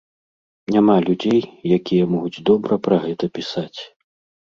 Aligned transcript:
Няма 0.75 0.95
людзей, 1.09 1.43
якія 1.79 2.09
могуць 2.17 2.43
добра 2.53 2.73
пра 2.89 3.01
гэта 3.07 3.25
пісаць. 3.41 3.79